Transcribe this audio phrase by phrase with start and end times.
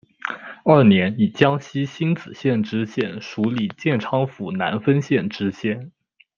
[0.65, 5.91] 二年以江西星子县知县署理建昌府南丰县知县。